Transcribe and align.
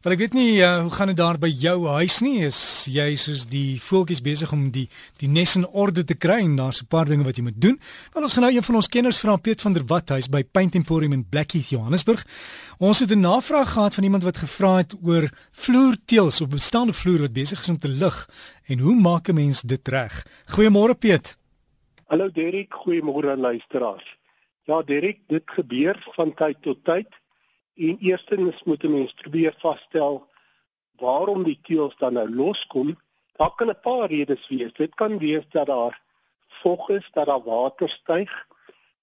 Maar 0.00 0.14
ek 0.14 0.20
weet 0.22 0.32
nie 0.32 0.62
uh, 0.64 0.78
hoe 0.80 0.92
gaan 0.96 1.10
dit 1.10 1.16
daar 1.18 1.36
by 1.36 1.48
jou 1.60 1.74
huis 1.98 2.14
nie. 2.24 2.38
Is 2.46 2.86
jy 2.88 3.10
soos 3.20 3.42
die 3.52 3.76
voeltjies 3.84 4.22
besig 4.24 4.48
om 4.56 4.62
die 4.72 4.86
die 5.20 5.28
nes 5.28 5.52
in 5.58 5.66
orde 5.76 6.06
te 6.08 6.16
kry 6.16 6.38
en 6.40 6.54
daar's 6.56 6.80
'n 6.80 6.88
paar 6.88 7.04
dinge 7.04 7.26
wat 7.28 7.36
jy 7.36 7.44
moet 7.44 7.60
doen. 7.60 7.76
Wel 8.14 8.22
ons 8.24 8.32
gaan 8.32 8.48
nou 8.48 8.54
een 8.54 8.64
van 8.64 8.74
ons 8.80 8.88
kenners 8.88 9.20
vra 9.20 9.36
Piet 9.36 9.60
van 9.60 9.74
der 9.76 9.84
Walt 9.84 10.08
huis 10.08 10.30
by 10.30 10.42
Paint 10.42 10.74
Emporium 10.74 11.12
in 11.12 11.28
Blackheath 11.28 11.68
Johannesburg. 11.68 12.24
Ons 12.78 13.00
het 13.00 13.10
'n 13.12 13.20
navraag 13.20 13.72
gehad 13.72 13.94
van 13.94 14.04
iemand 14.04 14.22
wat 14.22 14.36
gevra 14.36 14.76
het 14.76 14.96
oor 15.04 15.28
vloerteels 15.52 16.40
of 16.40 16.48
bestaande 16.48 16.92
vloer 16.92 17.20
wat 17.20 17.32
besig 17.32 17.60
is 17.60 17.68
om 17.68 17.78
te 17.78 17.88
lig 17.88 18.28
en 18.68 18.78
hoe 18.78 18.96
maak 18.96 19.28
'n 19.28 19.34
mens 19.34 19.60
dit 19.60 19.88
reg? 19.88 20.24
Goeiemôre 20.48 20.96
Piet. 20.98 21.36
Hallo 22.06 22.30
Derek, 22.32 22.72
goeiemôre 22.72 23.36
luisteraars. 23.36 24.16
Ja 24.64 24.82
Derek, 24.82 25.18
dit 25.28 25.44
gebeur 25.44 25.96
van 26.16 26.34
tyd 26.34 26.56
tot 26.62 26.84
tyd 26.84 27.08
En 27.74 27.96
eerstens 27.98 28.62
moet 28.62 28.82
'n 28.84 28.90
mens 28.90 29.12
probeer 29.12 29.54
vasstel 29.58 30.28
waarom 30.96 31.42
die 31.42 31.58
teels 31.62 31.96
dan 31.96 32.12
nou 32.12 32.34
loskom. 32.34 32.98
Daar 33.36 33.54
kan 33.54 33.68
'n 33.68 33.80
paar 33.80 34.08
redes 34.08 34.48
wees. 34.48 34.72
Dit 34.72 34.94
kan 34.94 35.18
wees 35.18 35.44
dat 35.48 35.66
daar 35.66 36.02
vog 36.48 36.88
is, 36.88 37.08
dat 37.12 37.26
daar 37.26 37.42
water 37.42 37.88
styg. 37.88 38.46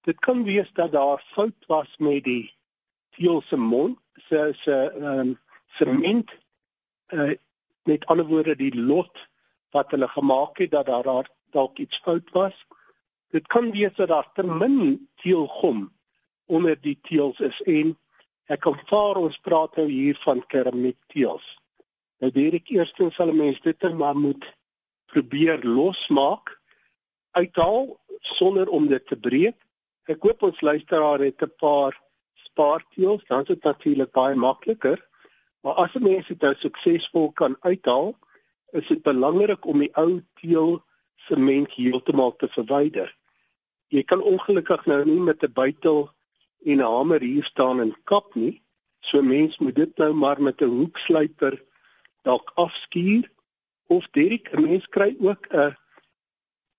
Dit 0.00 0.18
kan 0.18 0.44
wees 0.44 0.70
dat 0.72 0.92
daar 0.92 1.24
fout 1.32 1.66
was 1.66 1.96
met 1.96 2.24
die 2.24 2.54
teel 3.10 3.42
se 3.42 3.56
mond, 3.56 3.98
se 4.14 4.54
se 4.58 4.92
um, 4.94 5.38
sement. 5.66 6.30
Uh, 7.08 7.32
met 7.82 8.06
ander 8.06 8.26
woorde 8.26 8.56
die 8.56 8.74
lot 8.74 9.28
wat 9.70 9.90
hulle 9.90 10.08
gemaak 10.08 10.58
het 10.58 10.70
dat 10.70 10.86
daar 10.86 11.30
dalk 11.50 11.78
iets 11.78 11.98
fout 11.98 12.30
was. 12.30 12.66
Dit 13.30 13.46
kan 13.46 13.70
wees 13.70 13.94
dat 13.94 14.08
daar 14.08 14.32
te 14.34 14.42
min 14.42 15.08
teelgom 15.14 15.92
onder 16.46 16.80
die 16.80 16.98
teels 17.02 17.38
is 17.38 17.62
en 17.62 17.98
Ek 18.46 18.60
kom 18.62 18.76
voor 18.86 19.18
ons 19.18 19.38
praat 19.42 19.74
nou 19.76 19.88
hier 19.90 20.18
van 20.22 20.38
keramiekteels. 20.46 21.46
Nou 22.22 22.30
direk 22.30 22.70
eerstens 22.70 23.16
sal 23.18 23.32
mense 23.34 23.62
dit 23.62 23.86
maar 23.98 24.14
moet 24.14 24.44
probeer 25.10 25.64
losmaak 25.66 26.54
uithaal 27.34 27.96
sonder 28.20 28.70
om 28.70 28.86
dit 28.86 29.06
te 29.06 29.18
breek. 29.18 29.58
Ek 30.06 30.22
hoop 30.22 30.46
ons 30.46 30.62
luisteraar 30.62 31.24
het 31.26 31.42
'n 31.42 31.52
paar 31.58 31.98
spaarteels, 32.46 33.24
dan 33.26 33.42
is 33.42 33.48
dit 33.48 33.62
natuurlik 33.62 34.12
baie 34.12 34.34
makliker. 34.34 35.02
Maar 35.62 35.74
as 35.74 35.94
'n 35.94 36.02
mens 36.02 36.26
dit 36.26 36.40
nou 36.40 36.54
suksesvol 36.54 37.32
kan 37.32 37.56
uithaal, 37.60 38.14
is 38.72 38.86
dit 38.86 39.02
belangrik 39.02 39.66
om 39.66 39.78
die 39.78 39.94
ou 39.96 40.22
teel 40.40 40.82
sement 41.16 41.72
heeltemal 41.74 42.36
te 42.36 42.48
verwyder. 42.48 43.16
Jy 43.88 44.02
kan 44.02 44.22
ongelukkig 44.22 44.86
nou 44.86 45.04
nie 45.04 45.20
met 45.20 45.42
'n 45.42 45.52
buitel 45.52 46.10
en 46.70 46.78
'n 46.78 46.90
hamer 46.94 47.20
hier 47.20 47.44
staan 47.44 47.80
en 47.80 47.96
kap 48.04 48.34
nie. 48.34 48.62
So 49.00 49.22
mens 49.22 49.58
moet 49.58 49.74
dit 49.74 49.96
nou 49.96 50.12
maar 50.14 50.40
met 50.42 50.60
'n 50.60 50.76
hoekslyper 50.78 51.62
dalk 52.22 52.50
afskuur 52.54 53.30
of 53.86 54.08
Derek, 54.10 54.58
mens 54.58 54.86
kry 54.88 55.16
ook 55.20 55.46
'n 55.50 55.76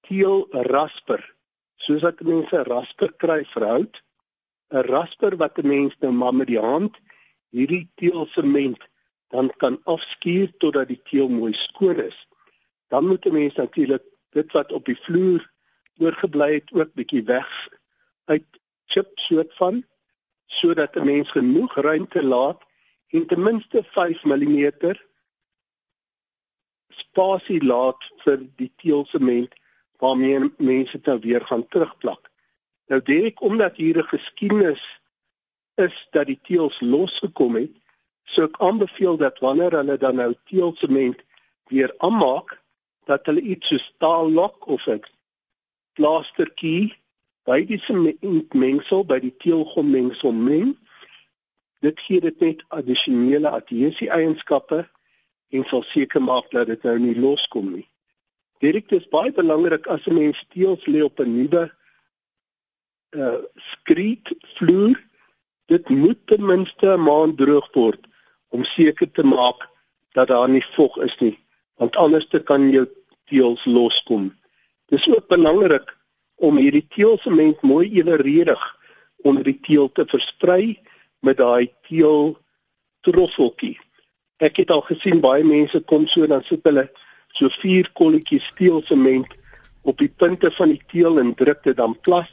teel 0.00 0.46
rasper. 0.50 1.34
Soos 1.76 2.02
wat 2.02 2.20
mense 2.20 2.62
rasper 2.62 3.12
kry 3.12 3.44
vir 3.44 3.64
hout, 3.66 4.02
'n 4.70 4.86
rasper 4.94 5.36
wat 5.36 5.58
'n 5.58 5.68
mens 5.68 5.94
nou 6.00 6.12
maar 6.12 6.34
met 6.34 6.46
die 6.46 6.60
hand 6.60 6.94
hierdie 7.50 7.88
teel 7.94 8.26
sement 8.26 8.80
dan 9.28 9.50
kan 9.56 9.80
afskuur 9.84 10.52
totdat 10.58 10.88
die 10.88 11.00
teel 11.04 11.28
mooi 11.28 11.52
skoon 11.52 12.00
is. 12.00 12.28
Dan 12.88 13.06
moet 13.06 13.26
'n 13.26 13.32
mens 13.32 13.54
natuurlik 13.54 14.02
dit 14.30 14.52
wat 14.52 14.72
op 14.72 14.84
die 14.84 15.00
vloer 15.06 15.50
oorgebly 15.98 16.52
het 16.54 16.72
ook 16.72 16.92
bietjie 16.94 17.24
weg 17.24 17.68
uit 18.24 18.46
chip 18.86 19.18
soort 19.18 19.54
van 19.56 19.84
sodat 20.46 20.96
'n 20.96 21.04
mens 21.04 21.30
genoeg 21.30 21.74
ruimte 21.74 22.22
laat 22.24 22.60
en 23.06 23.26
ten 23.26 23.42
minste 23.42 23.82
5 23.82 24.24
mm 24.24 24.94
spasie 26.88 27.62
laat 27.64 28.02
vir 28.24 28.38
die 28.56 28.72
teelsement 28.76 29.54
waarmee 30.02 30.52
mense 30.58 30.98
dit 30.98 31.06
nou 31.06 31.18
weer 31.20 31.44
gaan 31.48 31.68
terugplak. 31.68 32.30
Nou 32.86 33.00
direk 33.02 33.40
omdat 33.40 33.76
hier 33.76 33.98
'n 33.98 34.08
geskiedenis 34.08 34.84
is 35.74 36.08
dat 36.10 36.26
die 36.26 36.40
teels 36.42 36.80
losgekom 36.80 37.54
het, 37.54 37.72
sou 38.24 38.46
ek 38.46 38.60
aanbeveel 38.60 39.16
dat 39.16 39.38
wanneer 39.38 39.72
hulle 39.72 39.96
dan 39.96 40.16
nou 40.16 40.34
teelsement 40.44 41.22
weer 41.68 41.94
aanmaak, 41.98 42.62
dat 43.04 43.26
hulle 43.26 43.40
iets 43.40 43.68
so 43.68 43.78
staal 43.78 44.30
lok 44.30 44.66
of 44.66 44.86
'n 44.86 45.02
plastertjie 45.92 46.96
by 47.46 47.62
die 47.66 47.78
sementmengsel 47.78 49.04
by 49.06 49.20
die 49.22 49.34
teelgom 49.42 49.90
mengsel 49.90 50.34
meng. 50.34 50.74
Dit 51.84 52.00
gee 52.02 52.20
dit 52.20 52.40
net 52.42 52.62
addisionele 52.74 53.52
adhesie 53.54 54.10
eienskappe 54.10 54.82
en 55.54 55.64
sal 55.70 55.84
seker 55.86 56.22
maak 56.22 56.50
dat 56.50 56.66
dit 56.72 56.82
nou 56.82 56.96
nie 56.98 57.14
loskom 57.18 57.70
nie. 57.76 57.86
Dit 58.64 58.92
is 58.96 59.06
baie 59.12 59.32
belangrik 59.32 59.86
as 59.86 60.06
'n 60.06 60.14
mens 60.14 60.44
teels 60.50 60.86
lê 60.86 61.02
op 61.04 61.20
'n 61.20 61.36
nuwe 61.36 61.70
uh 63.14 63.38
skreet 63.54 64.34
vloer. 64.56 64.98
Dit 65.66 65.88
moet 65.88 66.18
ten 66.26 66.44
minste 66.44 66.86
'n 66.86 67.02
maand 67.02 67.36
droog 67.38 67.68
word 67.72 68.06
om 68.48 68.64
seker 68.64 69.10
te 69.12 69.22
maak 69.22 69.68
dat 70.12 70.28
daar 70.28 70.48
nie 70.48 70.64
vog 70.74 70.96
is 70.98 71.16
nie, 71.18 71.38
want 71.76 71.96
anders 71.96 72.26
kan 72.44 72.70
jou 72.70 72.86
teels 73.24 73.64
loskom. 73.64 74.34
Dis 74.86 75.08
ook 75.08 75.28
belangrik 75.28 75.95
om 76.36 76.58
hierdie 76.60 76.86
teelsement 76.92 77.62
mooi 77.62 77.88
eweredig 77.96 78.62
onder 79.24 79.44
die 79.44 79.58
teel 79.60 79.88
te 79.92 80.04
versprei 80.08 80.76
met 81.24 81.40
daai 81.40 81.72
teel 81.88 82.36
troffeltjie. 83.06 83.76
Ek 84.42 84.60
het 84.60 84.70
al 84.70 84.84
gesien 84.84 85.22
baie 85.24 85.44
mense 85.44 85.80
kom 85.88 86.06
so 86.10 86.26
dan 86.28 86.44
sit 86.44 86.64
hulle 86.68 86.88
so 87.36 87.48
vier 87.62 87.88
kolletjies 87.96 88.48
teelsement 88.58 89.32
op 89.86 89.98
die 90.02 90.10
punte 90.10 90.50
van 90.58 90.74
die 90.74 90.82
teel 90.92 91.20
en 91.22 91.34
druk 91.38 91.62
dit 91.64 91.76
dan 91.76 91.96
plas. 92.04 92.28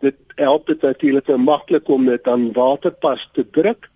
Dit 0.00 0.16
help 0.38 0.68
dit 0.70 0.82
natuurlik 0.82 1.28
nou 1.28 1.38
maklik 1.42 1.88
om 1.90 2.06
dit 2.06 2.24
dan 2.24 2.52
waterpas 2.56 3.28
te 3.34 3.44
druk. 3.50 3.90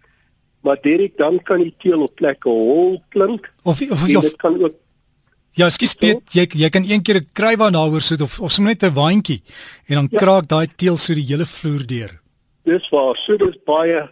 Maar 0.62 0.78
direk 0.82 1.16
dan 1.19 1.41
kan 1.43 1.62
die 1.62 1.75
teel 1.78 2.03
op 2.03 2.14
plekke 2.19 2.50
hol 2.50 3.00
klink. 3.14 3.49
Of 3.62 3.81
of, 3.82 4.03
of 4.03 4.06
dit 4.06 4.37
kan 4.37 4.59
ook 4.62 4.78
Ja, 5.52 5.66
skus 5.68 5.92
Piet, 6.00 6.22
jy 6.32 6.46
jy 6.56 6.68
kan 6.72 6.86
een 6.88 7.02
keer 7.04 7.20
'n 7.20 7.28
krywa 7.36 7.68
daaroor 7.70 8.00
sit 8.00 8.22
of 8.22 8.40
of 8.40 8.52
sommer 8.52 8.72
net 8.72 8.84
'n 8.84 8.94
waantjie 8.94 9.42
en 9.88 9.94
dan 9.94 10.08
ja. 10.10 10.18
kraak 10.18 10.48
daai 10.48 10.66
teel 10.76 10.96
so 10.96 11.12
die 11.14 11.28
hele 11.28 11.44
vloer 11.44 11.86
deur. 11.86 12.20
Dis 12.64 12.88
waar, 12.88 13.16
so 13.16 13.36
dis 13.36 13.58
baie 13.66 14.08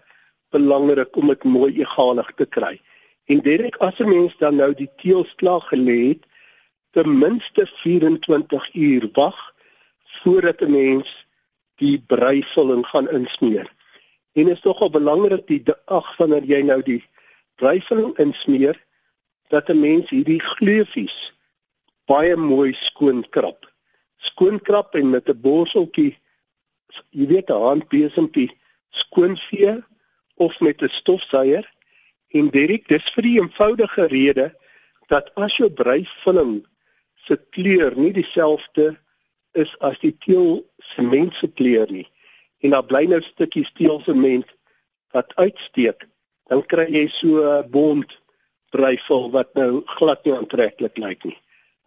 belangrik 0.50 1.16
om 1.16 1.28
dit 1.28 1.44
mooi 1.44 1.80
egalig 1.80 2.30
te 2.36 2.46
kry. 2.46 2.80
En 3.26 3.38
direk 3.40 3.76
as 3.76 3.98
'n 4.00 4.08
mens 4.08 4.36
dan 4.38 4.56
nou 4.56 4.74
die 4.74 4.90
teel 5.02 5.26
klaar 5.36 5.62
gelê 5.72 6.08
het, 6.08 6.22
ten 6.92 7.18
minste 7.18 7.66
24 7.66 8.74
uur 8.74 9.08
wag 9.14 9.54
voordat 10.22 10.60
'n 10.60 10.70
mens 10.70 11.26
die 11.76 11.98
breivulling 12.06 12.86
gaan 12.86 13.08
insmeer. 13.08 13.68
En 14.32 14.48
is 14.48 14.60
tog 14.60 14.80
al 14.80 14.90
belangrik 14.90 15.46
die 15.46 15.62
dag 15.62 16.16
wanneer 16.16 16.44
jy 16.44 16.62
nou 16.62 16.82
die 16.82 17.04
breivulling 17.56 18.18
insmeer, 18.18 18.76
dat 19.50 19.68
'n 19.68 19.80
mens 19.80 20.10
hierdie 20.10 20.40
gleufies 20.40 21.32
baie 22.10 22.36
mooi 22.36 22.72
skoon 22.72 23.22
krap. 23.34 23.66
Skoon 24.16 24.60
krap 24.60 24.94
en 24.94 25.10
met 25.10 25.28
'n 25.28 25.40
borseltjie, 25.40 26.18
jy 27.10 27.26
weet 27.26 27.50
'n 27.50 27.62
handbesempie 27.68 28.50
skoon 28.90 29.36
vee 29.36 29.82
of 30.36 30.60
met 30.60 30.82
'n 30.82 30.88
stofsuier. 30.88 31.66
En 32.28 32.48
Derek, 32.48 32.88
dis 32.88 33.10
vir 33.14 33.22
die 33.22 33.40
eenvoudige 33.40 34.06
rede 34.06 34.54
dat 35.08 35.34
as 35.34 35.56
jou 35.56 35.70
breivulling 35.70 36.66
se 37.14 37.36
kleur 37.50 37.96
nie 37.96 38.12
dieselfde 38.12 38.98
is 39.52 39.78
as 39.78 39.98
die 39.98 40.16
teel 40.18 40.62
sement 40.78 41.34
se 41.34 41.48
kleur 41.48 41.90
nie 41.90 42.06
en 42.60 42.70
daar 42.70 42.84
bly 42.84 43.04
nou 43.08 43.20
stukkies 43.24 43.72
teel 43.72 44.00
sement 44.04 44.46
wat 45.14 45.32
uitsteek, 45.34 46.04
dan 46.50 46.62
kry 46.66 46.86
jy 46.92 47.06
so 47.08 47.40
'n 47.42 47.70
bond 47.70 48.20
dryfvol 48.74 49.30
wat 49.34 49.54
nou 49.58 49.82
glad 49.96 50.24
nie 50.24 50.34
aantreklik 50.34 50.98
lyk 50.98 51.24
nie. 51.24 51.38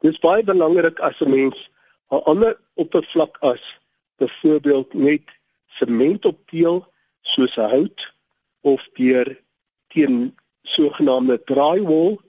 Dit 0.04 0.16
is 0.16 0.24
baie 0.24 0.44
belangrik 0.44 1.00
as 1.00 1.22
'n 1.22 1.30
mens 1.30 1.70
'n 2.12 2.24
ander 2.32 2.58
oppervlak 2.76 3.38
as 3.42 3.64
byvoorbeeld 4.18 4.94
net 4.94 5.26
sement 5.68 6.26
opteel 6.26 6.86
soos 7.22 7.56
hout 7.56 8.14
of 8.62 8.84
deur 8.94 9.38
teen 9.88 10.36
sogenaamde 10.64 11.38
drywall 11.44 12.20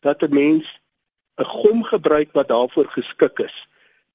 dat 0.00 0.22
'n 0.22 0.34
mens 0.34 0.66
'n 1.38 1.44
gom 1.44 1.84
gebruik 1.84 2.32
wat 2.32 2.48
daarvoor 2.48 2.86
geskik 2.86 3.38
is. 3.38 3.56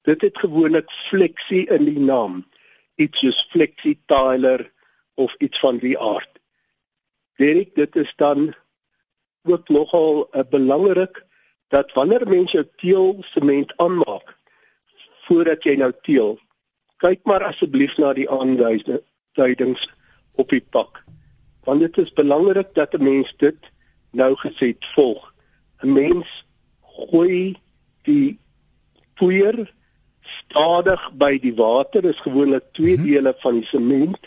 Dit 0.01 0.21
het 0.21 0.37
gewoonlik 0.37 0.91
fleksie 0.91 1.67
in 1.69 1.85
die 1.85 1.99
naam. 1.99 2.45
Iets 2.95 3.19
soos 3.19 3.47
flexi 3.49 3.99
tiler 4.05 4.71
of 5.13 5.35
iets 5.37 5.59
van 5.59 5.77
die 5.77 5.99
aard. 5.99 6.39
Dit 7.37 7.75
dit 7.75 7.95
is 7.95 8.13
dan 8.15 8.55
ook 9.45 9.69
nogal 9.69 10.27
uh, 10.31 10.41
belangrik 10.49 11.23
dat 11.67 11.93
wanneer 11.93 12.27
mense 12.27 12.57
jou 12.57 12.65
teel 12.75 13.15
sement 13.19 13.73
aanmaak 13.77 14.37
voordat 15.27 15.63
jy 15.63 15.75
nou 15.81 15.91
teel 16.01 16.35
kyk 17.03 17.25
maar 17.27 17.43
asseblief 17.43 17.97
na 17.99 18.13
die 18.15 18.27
aanwysings 18.31 19.83
op 20.39 20.49
die 20.49 20.63
pak. 20.73 21.03
Want 21.67 21.83
dit 21.83 21.97
is 21.97 22.13
belangrik 22.13 22.73
dat 22.73 22.93
'n 22.93 23.03
mens 23.03 23.33
dit 23.37 23.59
nou 24.11 24.35
gesê 24.35 24.75
volg. 24.95 25.33
'n 25.83 25.93
mens 25.93 26.45
gooi 26.81 27.57
die 28.03 28.39
poeier 29.15 29.73
stadig 30.21 31.11
by 31.13 31.39
die 31.39 31.55
water 31.55 32.05
is 32.05 32.19
gewoonlik 32.19 32.63
twee 32.71 32.97
mhm. 32.97 33.05
dele 33.05 33.35
van 33.37 33.53
die 33.53 33.65
sement. 33.65 34.19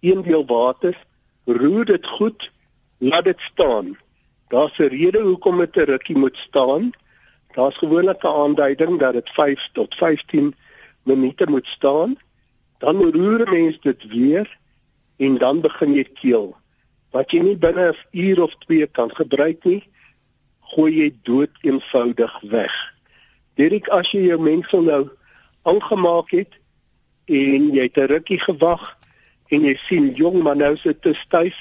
Een 0.00 0.22
deel 0.22 0.46
water 0.46 0.96
roer 1.44 1.84
dit 1.84 2.06
goed 2.06 2.50
laat 2.98 3.24
dit 3.24 3.40
staan 3.40 3.96
daar's 4.52 4.78
'n 4.78 4.92
rede 4.96 5.20
hoekom 5.20 5.58
dit 5.58 5.76
'n 5.76 5.90
rukkie 5.92 6.16
moet 6.16 6.36
staan. 6.36 6.92
Daar's 7.56 7.76
gewoonlik 7.76 8.22
'n 8.22 8.36
aanduiding 8.42 8.98
dat 8.98 9.12
dit 9.12 9.30
5 9.30 9.68
tot 9.72 9.94
15 9.94 10.54
minute 11.02 11.46
moet 11.48 11.66
staan. 11.66 12.16
Dan 12.78 12.96
roer 12.96 13.50
mens 13.50 13.80
dit 13.80 14.04
weer 14.06 14.58
en 15.16 15.38
dan 15.38 15.60
begin 15.60 15.92
jy 15.94 16.04
keel. 16.04 16.56
Wat 17.10 17.30
jy 17.30 17.38
nie 17.38 17.56
binne 17.56 17.88
'n 17.92 17.96
uur 18.10 18.42
of 18.42 18.54
2 18.54 18.86
kan 18.86 19.10
gebruik 19.14 19.64
nie 19.64 19.82
gooi 20.60 20.92
jy 20.92 21.14
dood 21.22 21.50
eenvoudig 21.60 22.40
weg. 22.40 22.74
Dirk 23.54 23.88
as 23.88 24.10
jy 24.10 24.20
jou 24.20 24.40
mengsel 24.40 24.82
nou 24.82 25.08
aangemaak 25.62 26.30
het 26.30 26.52
en 27.24 27.72
jy 27.74 27.82
het 27.82 27.96
'n 27.96 28.06
rukkie 28.06 28.40
gewag 28.40 28.98
en 29.48 29.64
jy 29.64 29.76
sien 29.76 30.14
jong 30.14 30.42
maar 30.42 30.56
nou 30.56 30.72
is 30.72 30.82
dit 30.82 31.02
te 31.02 31.14
styf 31.14 31.56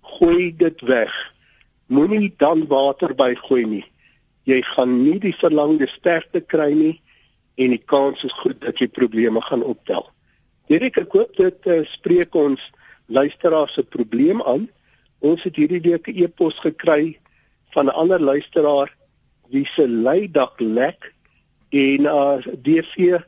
gooi 0.00 0.56
dit 0.56 0.80
weg 0.80 1.31
moenie 1.92 2.32
dan 2.40 2.66
water 2.70 3.14
bygooi 3.14 3.64
nie. 3.68 3.84
Jy 4.48 4.62
gaan 4.72 4.94
nie 5.04 5.18
die 5.22 5.34
verlangde 5.36 5.86
sterkte 5.92 6.40
kry 6.40 6.72
nie 6.74 6.94
en 7.60 7.74
die 7.74 7.82
kans 7.92 8.24
is 8.24 8.34
goed 8.40 8.60
dat 8.64 8.80
jy 8.80 8.88
probleme 8.88 9.42
gaan 9.44 9.62
optel. 9.62 10.08
Dirk 10.72 10.96
ek 11.02 11.12
hoop 11.12 11.36
dit 11.36 11.68
uh, 11.68 11.82
spreek 11.92 12.34
ons 12.38 12.62
luisteraars 13.12 13.76
se 13.76 13.84
probleem 13.84 14.40
aan. 14.48 14.68
Ons 15.20 15.44
het 15.46 15.58
hierdie 15.60 15.82
week 15.84 16.08
'n 16.08 16.24
e-pos 16.24 16.58
gekry 16.64 17.18
van 17.74 17.86
'n 17.86 17.96
ander 18.02 18.20
luisteraar 18.20 18.90
wie 19.52 19.66
se 19.66 19.88
leidak 19.88 20.60
lek 20.60 21.12
en 21.70 22.08
uh 22.08 22.40
DV 22.64 23.20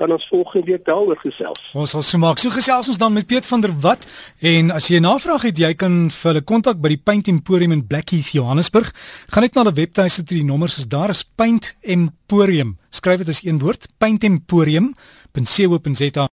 kan 0.00 0.12
ons 0.12 0.28
volgende 0.32 0.66
week 0.66 0.84
daaroor 0.88 1.18
gesels. 1.20 1.60
Ons 1.76 1.92
sal 1.94 2.04
so 2.06 2.18
maak. 2.18 2.40
So 2.40 2.52
gesels 2.54 2.88
ons 2.88 3.00
dan 3.00 3.12
met 3.12 3.28
Piet 3.28 3.46
van 3.46 3.60
der 3.60 3.74
Walt 3.84 4.06
en 4.52 4.72
as 4.72 4.88
jy 4.88 4.96
'n 4.96 5.04
navraag 5.04 5.42
het, 5.42 5.58
jy 5.58 5.74
kan 5.74 6.10
vir 6.10 6.32
hulle 6.32 6.44
kontak 6.44 6.80
by 6.80 6.88
die 6.88 7.02
Paint 7.04 7.28
Emporium 7.28 7.72
in 7.72 7.86
Blackheath, 7.86 8.32
Johannesburg. 8.32 8.92
Gaan 9.28 9.42
net 9.42 9.54
na 9.54 9.62
hulle 9.62 9.74
webtuiste 9.74 10.24
toe, 10.24 10.36
die 10.36 10.44
nommers 10.44 10.78
is 10.78 10.88
daar 10.88 11.10
is 11.10 11.24
Paint 11.36 11.76
Emporium. 11.82 12.78
Skryf 12.90 13.18
dit 13.18 13.28
as 13.28 13.44
een 13.44 13.58
woord, 13.58 13.88
Paint 13.98 14.24
Emporium.co.za 14.24 16.28